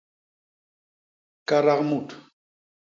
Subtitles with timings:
[1.47, 2.07] Kadak mut.